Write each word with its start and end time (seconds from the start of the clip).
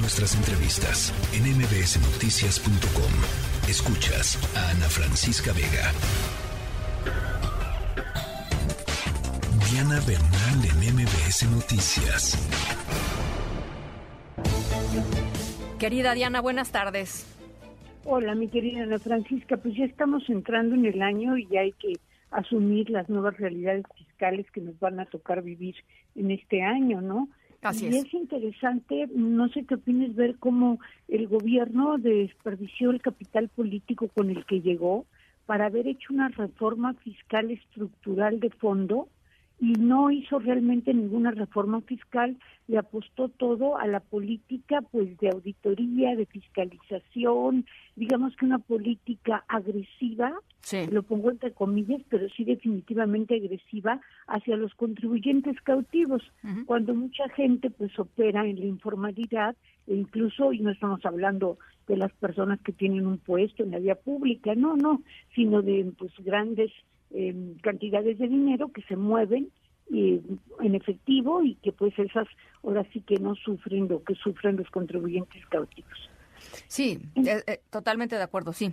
Nuestras 0.00 0.36
entrevistas 0.36 1.12
en 1.34 1.42
mbsnoticias.com. 1.58 3.12
Escuchas 3.68 4.38
a 4.56 4.70
Ana 4.70 4.88
Francisca 4.88 5.52
Vega. 5.52 5.90
Diana 9.68 9.98
Bernal 10.06 10.64
en 10.64 10.94
MBS 10.94 11.50
Noticias. 11.50 12.38
Querida 15.80 16.14
Diana, 16.14 16.40
buenas 16.40 16.70
tardes. 16.70 17.26
Hola, 18.04 18.36
mi 18.36 18.46
querida 18.46 18.84
Ana 18.84 19.00
Francisca, 19.00 19.56
pues 19.56 19.74
ya 19.74 19.84
estamos 19.84 20.22
entrando 20.30 20.76
en 20.76 20.86
el 20.86 21.02
año 21.02 21.36
y 21.36 21.56
hay 21.56 21.72
que 21.72 21.94
asumir 22.30 22.88
las 22.90 23.08
nuevas 23.08 23.36
realidades 23.36 23.84
fiscales 23.96 24.48
que 24.52 24.60
nos 24.60 24.78
van 24.78 25.00
a 25.00 25.06
tocar 25.06 25.42
vivir 25.42 25.74
en 26.14 26.30
este 26.30 26.62
año, 26.62 27.00
¿no? 27.00 27.28
Así 27.62 27.86
y 27.86 27.88
es. 27.88 28.04
es 28.04 28.14
interesante, 28.14 29.08
no 29.14 29.48
sé 29.48 29.64
qué 29.64 29.74
opines, 29.74 30.14
ver 30.14 30.36
cómo 30.38 30.78
el 31.08 31.26
gobierno 31.26 31.98
desperdició 31.98 32.90
el 32.90 33.00
capital 33.00 33.48
político 33.48 34.08
con 34.08 34.30
el 34.30 34.44
que 34.44 34.60
llegó 34.60 35.06
para 35.46 35.66
haber 35.66 35.88
hecho 35.88 36.12
una 36.12 36.28
reforma 36.28 36.94
fiscal 36.94 37.50
estructural 37.50 38.38
de 38.38 38.50
fondo 38.50 39.08
y 39.60 39.72
no 39.72 40.10
hizo 40.10 40.38
realmente 40.38 40.94
ninguna 40.94 41.32
reforma 41.32 41.80
fiscal, 41.80 42.36
le 42.68 42.78
apostó 42.78 43.28
todo 43.28 43.76
a 43.78 43.86
la 43.86 44.00
política 44.00 44.82
pues 44.82 45.18
de 45.18 45.30
auditoría, 45.30 46.14
de 46.14 46.26
fiscalización, 46.26 47.66
digamos 47.96 48.36
que 48.36 48.44
una 48.44 48.58
política 48.58 49.44
agresiva, 49.48 50.32
Sí. 50.60 50.86
lo 50.90 51.02
pongo 51.02 51.30
entre 51.30 51.52
comillas, 51.52 52.02
pero 52.10 52.28
sí 52.30 52.44
definitivamente 52.44 53.36
agresiva 53.36 54.00
hacia 54.26 54.56
los 54.56 54.74
contribuyentes 54.74 55.58
cautivos, 55.62 56.22
cuando 56.66 56.94
mucha 56.94 57.28
gente 57.30 57.70
pues 57.70 57.96
opera 57.98 58.46
en 58.46 58.58
la 58.60 58.66
informalidad 58.66 59.56
e 59.86 59.94
incluso, 59.94 60.52
y 60.52 60.60
no 60.60 60.70
estamos 60.70 61.04
hablando 61.06 61.58
de 61.86 61.96
las 61.96 62.12
personas 62.12 62.60
que 62.60 62.72
tienen 62.72 63.06
un 63.06 63.18
puesto 63.18 63.62
en 63.62 63.70
la 63.70 63.78
vía 63.78 63.94
pública, 63.94 64.54
no, 64.54 64.76
no, 64.76 65.00
sino 65.34 65.62
de 65.62 65.90
pues 65.96 66.12
grandes 66.18 66.70
eh, 67.10 67.34
cantidades 67.62 68.18
de 68.18 68.28
dinero 68.28 68.68
que 68.72 68.82
se 68.82 68.96
mueven 68.96 69.50
eh, 69.92 70.20
en 70.60 70.74
efectivo 70.74 71.42
y 71.42 71.54
que 71.56 71.72
pues 71.72 71.98
esas 71.98 72.28
ahora 72.62 72.84
sí 72.92 73.00
que 73.00 73.16
no 73.16 73.34
sufren 73.34 73.88
lo 73.88 74.02
que 74.02 74.14
sufren 74.14 74.56
los 74.56 74.68
contribuyentes 74.70 75.46
cautivos. 75.46 76.10
Sí, 76.66 76.98
eh, 77.16 77.42
eh, 77.46 77.60
totalmente 77.70 78.16
de 78.16 78.22
acuerdo, 78.22 78.52
sí. 78.52 78.72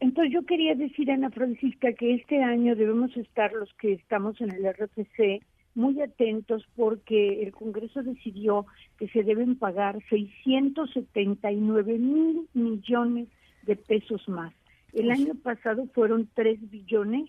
Entonces 0.00 0.32
yo 0.32 0.46
quería 0.46 0.74
decir, 0.74 1.10
Ana 1.10 1.30
Francisca, 1.30 1.92
que 1.92 2.14
este 2.14 2.42
año 2.42 2.76
debemos 2.76 3.14
estar 3.16 3.52
los 3.52 3.72
que 3.74 3.92
estamos 3.92 4.40
en 4.40 4.52
el 4.52 4.72
RFC 4.72 5.42
muy 5.74 6.00
atentos 6.00 6.66
porque 6.74 7.42
el 7.42 7.52
Congreso 7.52 8.02
decidió 8.02 8.64
que 8.98 9.08
se 9.08 9.22
deben 9.22 9.58
pagar 9.58 9.98
679 10.08 11.98
mil 11.98 12.48
millones 12.54 13.28
de 13.64 13.76
pesos 13.76 14.26
más. 14.28 14.54
El 14.96 15.10
año 15.10 15.34
pasado 15.34 15.86
fueron 15.94 16.28
3 16.34 16.70
billones 16.70 17.28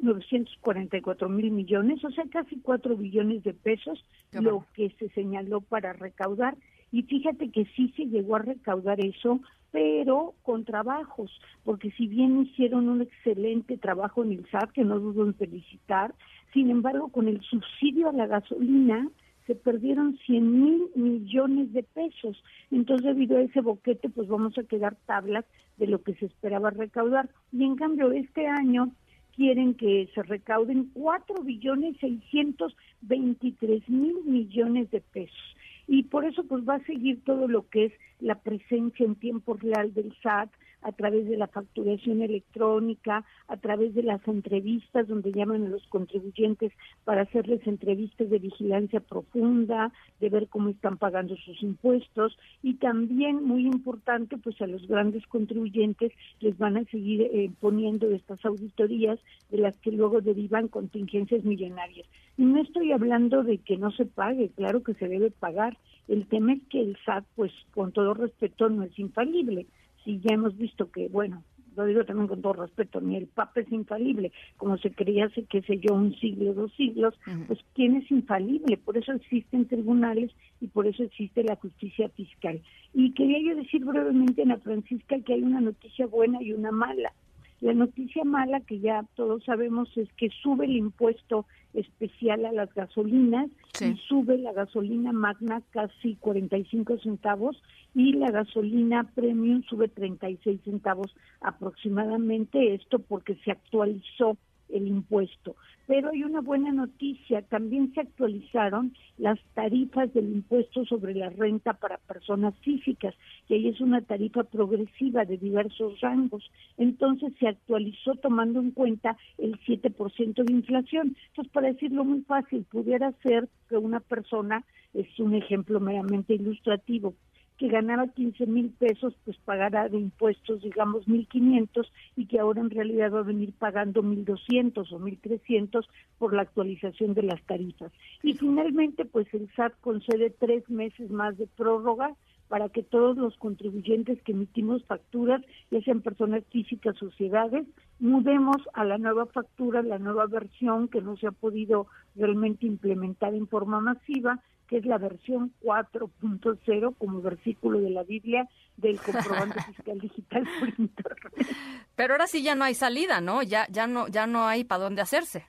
944 0.00 1.28
mil 1.30 1.50
millones, 1.50 2.04
o 2.04 2.10
sea, 2.10 2.24
casi 2.30 2.56
4 2.60 2.96
billones 2.96 3.42
de 3.42 3.54
pesos, 3.54 4.04
Qué 4.30 4.40
lo 4.40 4.50
bueno. 4.56 4.66
que 4.74 4.90
se 4.98 5.08
señaló 5.10 5.62
para 5.62 5.94
recaudar. 5.94 6.56
Y 6.92 7.02
fíjate 7.04 7.50
que 7.50 7.64
sí 7.74 7.92
se 7.96 8.04
llegó 8.04 8.36
a 8.36 8.40
recaudar 8.40 9.00
eso, 9.00 9.40
pero 9.72 10.34
con 10.42 10.64
trabajos, 10.64 11.30
porque 11.64 11.90
si 11.92 12.06
bien 12.06 12.42
hicieron 12.42 12.88
un 12.88 13.00
excelente 13.02 13.76
trabajo 13.78 14.22
en 14.22 14.32
el 14.32 14.46
SAT, 14.50 14.72
que 14.72 14.84
no 14.84 14.98
dudo 14.98 15.24
en 15.24 15.34
felicitar, 15.34 16.14
sin 16.52 16.70
embargo, 16.70 17.08
con 17.08 17.28
el 17.28 17.40
subsidio 17.40 18.08
a 18.10 18.12
la 18.12 18.26
gasolina 18.26 19.08
se 19.46 19.54
perdieron 19.54 20.18
100 20.26 20.62
mil 20.64 20.82
millones 20.94 21.72
de 21.72 21.82
pesos. 21.82 22.42
Entonces, 22.70 23.06
debido 23.06 23.38
a 23.38 23.42
ese 23.42 23.60
boquete, 23.60 24.08
pues 24.08 24.28
vamos 24.28 24.56
a 24.58 24.64
quedar 24.64 24.96
tablas 25.06 25.44
de 25.76 25.86
lo 25.86 26.02
que 26.02 26.14
se 26.14 26.26
esperaba 26.26 26.70
recaudar. 26.70 27.28
Y 27.52 27.64
en 27.64 27.76
cambio, 27.76 28.12
este 28.12 28.46
año 28.46 28.92
quieren 29.36 29.74
que 29.74 30.08
se 30.14 30.22
recauden 30.22 30.90
4 30.94 31.42
billones 31.42 31.96
623 32.00 33.88
mil 33.88 34.16
millones 34.24 34.90
de 34.90 35.00
pesos. 35.00 35.56
Y 35.86 36.04
por 36.04 36.24
eso 36.24 36.42
pues 36.44 36.66
va 36.68 36.76
a 36.76 36.84
seguir 36.84 37.22
todo 37.24 37.46
lo 37.46 37.68
que 37.68 37.86
es 37.86 37.92
la 38.18 38.36
presencia 38.36 39.06
en 39.06 39.14
tiempo 39.14 39.54
real 39.54 39.94
del 39.94 40.12
SAT 40.22 40.50
a 40.86 40.92
través 40.92 41.26
de 41.26 41.36
la 41.36 41.48
facturación 41.48 42.22
electrónica, 42.22 43.24
a 43.48 43.56
través 43.56 43.92
de 43.92 44.04
las 44.04 44.26
entrevistas 44.28 45.08
donde 45.08 45.32
llaman 45.32 45.66
a 45.66 45.68
los 45.68 45.84
contribuyentes 45.88 46.72
para 47.04 47.22
hacerles 47.22 47.66
entrevistas 47.66 48.30
de 48.30 48.38
vigilancia 48.38 49.00
profunda, 49.00 49.92
de 50.20 50.28
ver 50.28 50.46
cómo 50.46 50.68
están 50.68 50.96
pagando 50.96 51.34
sus 51.38 51.60
impuestos 51.60 52.38
y 52.62 52.74
también 52.74 53.42
muy 53.42 53.66
importante 53.66 54.38
pues 54.38 54.62
a 54.62 54.68
los 54.68 54.86
grandes 54.86 55.26
contribuyentes 55.26 56.12
les 56.38 56.56
van 56.56 56.76
a 56.76 56.84
seguir 56.84 57.22
eh, 57.22 57.50
poniendo 57.58 58.08
estas 58.12 58.44
auditorías 58.44 59.18
de 59.50 59.58
las 59.58 59.76
que 59.78 59.90
luego 59.90 60.20
derivan 60.20 60.68
contingencias 60.68 61.42
millonarias. 61.42 62.06
Y 62.38 62.44
no 62.44 62.62
estoy 62.62 62.92
hablando 62.92 63.42
de 63.42 63.58
que 63.58 63.76
no 63.76 63.90
se 63.90 64.06
pague, 64.06 64.50
claro 64.50 64.84
que 64.84 64.94
se 64.94 65.08
debe 65.08 65.32
pagar. 65.32 65.76
El 66.06 66.28
tema 66.28 66.52
es 66.52 66.62
que 66.70 66.80
el 66.80 66.96
SAT, 67.04 67.24
pues 67.34 67.50
con 67.74 67.90
todo 67.90 68.14
respeto, 68.14 68.68
no 68.68 68.84
es 68.84 68.96
infalible. 69.00 69.66
Si 70.06 70.20
ya 70.20 70.34
hemos 70.34 70.56
visto 70.56 70.90
que, 70.90 71.08
bueno, 71.08 71.42
lo 71.76 71.84
digo 71.84 72.04
también 72.04 72.28
con 72.28 72.40
todo 72.40 72.54
respeto, 72.54 73.00
ni 73.00 73.16
el 73.16 73.26
Papa 73.26 73.60
es 73.60 73.70
infalible, 73.70 74.32
como 74.56 74.78
se 74.78 74.92
creía 74.92 75.26
hace, 75.26 75.44
qué 75.44 75.62
sé 75.62 75.78
yo, 75.78 75.94
un 75.94 76.14
siglo, 76.16 76.54
dos 76.54 76.72
siglos, 76.74 77.14
pues 77.46 77.58
¿quién 77.74 77.96
es 77.96 78.10
infalible? 78.10 78.76
Por 78.78 78.96
eso 78.96 79.12
existen 79.12 79.66
tribunales 79.66 80.30
y 80.60 80.68
por 80.68 80.86
eso 80.86 81.02
existe 81.02 81.42
la 81.42 81.56
justicia 81.56 82.08
fiscal. 82.10 82.62
Y 82.94 83.12
quería 83.12 83.40
yo 83.42 83.56
decir 83.56 83.84
brevemente, 83.84 84.42
Ana 84.42 84.58
Francisca, 84.58 85.18
que 85.20 85.34
hay 85.34 85.42
una 85.42 85.60
noticia 85.60 86.06
buena 86.06 86.42
y 86.42 86.52
una 86.52 86.70
mala. 86.70 87.12
La 87.60 87.72
noticia 87.72 88.22
mala, 88.24 88.60
que 88.60 88.80
ya 88.80 89.04
todos 89.14 89.44
sabemos, 89.44 89.88
es 89.96 90.12
que 90.14 90.28
sube 90.42 90.66
el 90.66 90.76
impuesto 90.76 91.46
especial 91.72 92.44
a 92.44 92.52
las 92.52 92.72
gasolinas 92.74 93.50
Sí. 93.72 93.86
y 93.86 93.96
sube 94.08 94.38
la 94.38 94.52
gasolina 94.52 95.12
magna 95.12 95.62
casi 95.70 96.16
45 96.16 96.98
centavos 96.98 97.62
y 97.94 98.12
la 98.14 98.30
gasolina 98.30 99.04
premium 99.14 99.62
sube 99.64 99.88
36 99.88 100.60
centavos 100.64 101.14
aproximadamente, 101.40 102.74
esto 102.74 102.98
porque 102.98 103.34
se 103.44 103.50
actualizó 103.50 104.36
el 104.68 104.88
impuesto. 104.88 105.56
Pero 105.86 106.10
hay 106.10 106.24
una 106.24 106.40
buena 106.40 106.72
noticia, 106.72 107.42
también 107.42 107.92
se 107.94 108.00
actualizaron 108.00 108.94
las 109.18 109.38
tarifas 109.54 110.12
del 110.12 110.26
impuesto 110.26 110.84
sobre 110.84 111.14
la 111.14 111.30
renta 111.30 111.74
para 111.74 111.98
personas 111.98 112.54
físicas, 112.58 113.14
y 113.48 113.54
ahí 113.54 113.68
es 113.68 113.80
una 113.80 114.00
tarifa 114.00 114.44
progresiva 114.44 115.24
de 115.24 115.38
diversos 115.38 116.00
rangos. 116.00 116.50
Entonces 116.76 117.32
se 117.38 117.48
actualizó 117.48 118.14
tomando 118.16 118.60
en 118.60 118.72
cuenta 118.72 119.16
el 119.38 119.58
7% 119.60 120.44
de 120.44 120.52
inflación. 120.52 121.16
Entonces, 121.28 121.52
para 121.52 121.68
decirlo 121.68 122.04
muy 122.04 122.22
fácil, 122.22 122.64
pudiera 122.64 123.12
ser 123.22 123.48
que 123.68 123.76
una 123.76 124.00
persona, 124.00 124.64
es 124.94 125.06
un 125.18 125.34
ejemplo 125.34 125.78
meramente 125.78 126.34
ilustrativo, 126.34 127.14
que 127.58 127.68
ganaba 127.68 128.08
15 128.08 128.46
mil 128.46 128.70
pesos, 128.70 129.14
pues 129.24 129.36
pagará 129.38 129.88
de 129.88 129.98
impuestos, 129.98 130.62
digamos, 130.62 131.06
1.500 131.06 131.86
y 132.16 132.26
que 132.26 132.38
ahora 132.38 132.60
en 132.60 132.70
realidad 132.70 133.12
va 133.12 133.20
a 133.20 133.22
venir 133.22 133.52
pagando 133.52 134.02
1.200 134.02 134.92
o 134.92 134.98
1.300 134.98 135.86
por 136.18 136.34
la 136.34 136.42
actualización 136.42 137.14
de 137.14 137.22
las 137.22 137.42
tarifas. 137.42 137.92
Y 138.22 138.34
finalmente, 138.34 139.04
pues 139.04 139.26
el 139.32 139.48
SAT 139.54 139.74
concede 139.80 140.30
tres 140.30 140.68
meses 140.68 141.10
más 141.10 141.36
de 141.38 141.46
prórroga 141.46 142.14
para 142.48 142.68
que 142.68 142.82
todos 142.82 143.16
los 143.16 143.36
contribuyentes 143.38 144.22
que 144.22 144.32
emitimos 144.32 144.84
facturas, 144.84 145.42
ya 145.70 145.80
sean 145.80 146.00
personas 146.00 146.44
físicas, 146.50 146.96
sociedades, 146.96 147.66
mudemos 147.98 148.56
a 148.72 148.84
la 148.84 148.98
nueva 148.98 149.26
factura, 149.26 149.82
la 149.82 149.98
nueva 149.98 150.26
versión 150.26 150.88
que 150.88 151.00
no 151.00 151.16
se 151.16 151.26
ha 151.26 151.32
podido 151.32 151.88
realmente 152.14 152.66
implementar 152.66 153.34
en 153.34 153.48
forma 153.48 153.80
masiva, 153.80 154.40
que 154.68 154.78
es 154.78 154.86
la 154.86 154.98
versión 154.98 155.52
4.0 155.62 156.94
como 156.98 157.20
versículo 157.22 157.80
de 157.80 157.90
la 157.90 158.02
Biblia 158.02 158.48
del 158.76 159.00
comprobante 159.00 159.60
fiscal 159.74 159.98
digital 160.00 160.46
por 160.58 160.68
internet. 160.78 161.56
Pero 161.94 162.14
ahora 162.14 162.26
sí 162.26 162.42
ya 162.42 162.54
no 162.54 162.64
hay 162.64 162.74
salida, 162.74 163.20
¿no? 163.20 163.42
Ya, 163.42 163.66
ya 163.70 163.86
no, 163.86 164.08
ya 164.08 164.26
no 164.26 164.46
hay 164.46 164.64
para 164.64 164.84
dónde 164.84 165.02
hacerse. 165.02 165.46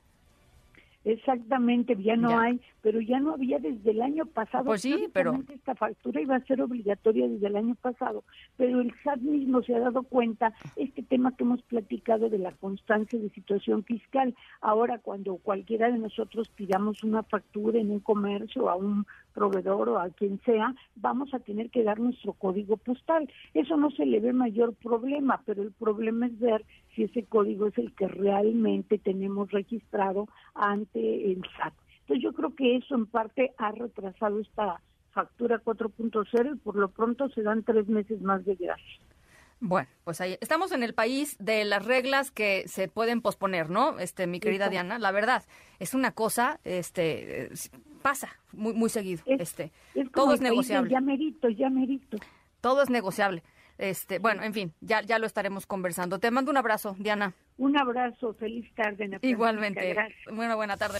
Exactamente, 1.05 1.95
ya 2.03 2.15
no 2.17 2.29
Ya. 2.31 2.41
hay, 2.41 2.61
pero 2.87 3.01
ya 3.01 3.19
no 3.19 3.33
había 3.33 3.59
desde 3.59 3.91
el 3.91 4.01
año 4.01 4.25
pasado. 4.25 4.63
Pues 4.63 4.81
sí, 4.81 5.09
pero- 5.11 5.43
Esta 5.53 5.75
factura 5.75 6.21
iba 6.21 6.37
a 6.37 6.45
ser 6.45 6.61
obligatoria 6.61 7.27
desde 7.27 7.47
el 7.47 7.57
año 7.57 7.75
pasado, 7.75 8.23
pero 8.55 8.79
el 8.79 8.93
SAT 9.03 9.19
mismo 9.19 9.61
se 9.61 9.75
ha 9.75 9.79
dado 9.81 10.03
cuenta, 10.03 10.53
este 10.77 11.03
tema 11.03 11.35
que 11.35 11.43
hemos 11.43 11.61
platicado 11.63 12.29
de 12.29 12.37
la 12.37 12.53
constancia 12.53 13.19
de 13.19 13.29
situación 13.31 13.83
fiscal, 13.83 14.33
ahora 14.61 14.99
cuando 14.99 15.35
cualquiera 15.35 15.91
de 15.91 15.97
nosotros 15.97 16.47
pidamos 16.47 17.03
una 17.03 17.23
factura 17.23 17.77
en 17.77 17.91
un 17.91 17.99
comercio 17.99 18.69
a 18.69 18.77
un 18.77 19.05
proveedor 19.33 19.89
o 19.89 19.99
a 19.99 20.09
quien 20.09 20.39
sea, 20.45 20.73
vamos 20.95 21.33
a 21.33 21.39
tener 21.39 21.69
que 21.69 21.83
dar 21.83 21.99
nuestro 21.99 22.31
código 22.31 22.77
postal. 22.77 23.29
Eso 23.53 23.75
no 23.75 23.91
se 23.91 24.05
le 24.05 24.21
ve 24.21 24.31
mayor 24.31 24.73
problema, 24.75 25.41
pero 25.45 25.61
el 25.61 25.73
problema 25.73 26.27
es 26.27 26.39
ver 26.39 26.63
si 26.95 27.03
ese 27.03 27.23
código 27.23 27.67
es 27.67 27.77
el 27.77 27.93
que 27.95 28.07
realmente 28.07 28.97
tenemos 28.97 29.51
registrado 29.51 30.29
ante 30.55 31.33
el 31.33 31.41
SAT. 31.57 31.73
Entonces 32.07 32.23
yo 32.23 32.31
creo 32.31 32.55
que 32.55 32.77
eso 32.77 32.95
en 32.95 33.05
parte 33.05 33.53
ha 33.57 33.71
retrasado 33.73 34.39
esta 34.39 34.81
factura 35.11 35.61
4.0 35.61 36.55
y 36.55 36.57
por 36.59 36.77
lo 36.77 36.89
pronto 36.89 37.27
se 37.29 37.41
dan 37.41 37.63
tres 37.63 37.89
meses 37.89 38.21
más 38.21 38.45
de 38.45 38.55
gracia. 38.55 39.01
Bueno, 39.59 39.89
pues 40.05 40.21
ahí 40.21 40.37
estamos 40.39 40.71
en 40.71 40.83
el 40.83 40.93
país 40.93 41.35
de 41.39 41.65
las 41.65 41.83
reglas 41.83 42.31
que 42.31 42.65
se 42.67 42.87
pueden 42.87 43.21
posponer, 43.21 43.69
¿no? 43.69 43.99
Este, 43.99 44.25
mi 44.25 44.39
querida 44.39 44.69
Diana, 44.69 44.99
la 44.99 45.11
verdad 45.11 45.43
es 45.79 45.93
una 45.93 46.11
cosa, 46.11 46.61
este, 46.63 47.49
pasa 48.01 48.29
muy 48.53 48.73
muy 48.73 48.89
seguido, 48.89 49.23
este, 49.25 49.71
todo 50.13 50.33
es 50.33 50.39
negociable. 50.39 50.91
Ya 50.91 51.01
merito, 51.01 51.49
ya 51.49 51.69
merito. 51.69 52.17
Todo 52.61 52.83
es 52.83 52.89
negociable. 52.89 53.43
Este, 53.79 54.19
bueno, 54.19 54.43
en 54.43 54.53
fin, 54.53 54.73
ya 54.79 55.01
ya 55.01 55.19
lo 55.19 55.25
estaremos 55.25 55.65
conversando. 55.65 56.19
Te 56.19 56.31
mando 56.31 56.51
un 56.51 56.57
abrazo, 56.57 56.95
Diana. 56.99 57.33
Un 57.57 57.77
abrazo, 57.77 58.33
feliz 58.35 58.71
tarde. 58.75 59.19
Igualmente. 59.23 59.95
Bueno, 60.31 60.55
buena 60.55 60.77
tarde. 60.77 60.99